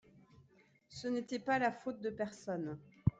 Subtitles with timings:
[0.89, 2.79] Ce n’était pas la faute de personne.